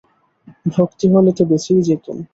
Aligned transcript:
ভক্তি 0.65 1.05
হলে 1.13 1.31
তো 1.31 1.43
বেঁচেই 1.45 1.81
যেতুম। 1.81 2.17